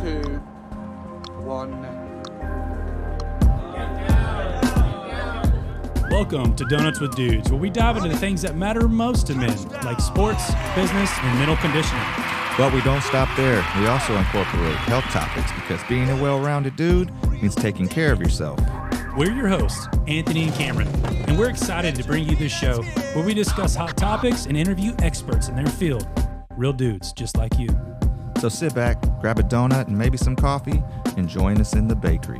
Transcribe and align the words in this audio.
two, 0.00 0.22
one. 1.42 1.72
Welcome 6.08 6.54
to 6.54 6.64
Donuts 6.66 7.00
with 7.00 7.16
Dudes, 7.16 7.50
where 7.50 7.60
we 7.60 7.68
dive 7.68 7.96
into 7.96 8.08
the 8.08 8.16
things 8.16 8.40
that 8.42 8.56
matter 8.56 8.86
most 8.86 9.26
to 9.26 9.34
men, 9.34 9.56
like 9.82 10.00
sports, 10.00 10.52
business, 10.76 11.10
and 11.20 11.38
mental 11.40 11.56
conditioning. 11.56 12.04
But 12.56 12.72
we 12.72 12.80
don't 12.82 13.02
stop 13.02 13.28
there. 13.36 13.64
We 13.80 13.88
also 13.88 14.16
incorporate 14.16 14.76
health 14.76 15.04
topics 15.06 15.50
because 15.52 15.82
being 15.88 16.08
a 16.10 16.22
well 16.22 16.38
rounded 16.38 16.76
dude 16.76 17.10
means 17.30 17.56
taking 17.56 17.88
care 17.88 18.12
of 18.12 18.20
yourself. 18.20 18.60
We're 19.16 19.32
your 19.32 19.48
hosts, 19.48 19.88
Anthony 20.06 20.44
and 20.44 20.54
Cameron, 20.54 20.88
and 21.26 21.36
we're 21.36 21.50
excited 21.50 21.96
to 21.96 22.04
bring 22.04 22.28
you 22.28 22.36
this 22.36 22.52
show 22.52 22.82
where 23.14 23.24
we 23.24 23.34
discuss 23.34 23.74
hot 23.74 23.96
topics 23.96 24.46
and 24.46 24.56
interview 24.56 24.94
experts 25.00 25.48
in 25.48 25.56
their 25.56 25.66
field. 25.66 26.06
Real 26.56 26.72
dudes 26.72 27.12
just 27.12 27.36
like 27.36 27.58
you. 27.58 27.68
So 28.38 28.48
sit 28.48 28.72
back, 28.72 29.00
grab 29.20 29.40
a 29.40 29.42
donut 29.42 29.88
and 29.88 29.98
maybe 29.98 30.16
some 30.16 30.36
coffee, 30.36 30.80
and 31.16 31.28
join 31.28 31.60
us 31.60 31.74
in 31.74 31.88
the 31.88 31.96
bakery. 31.96 32.38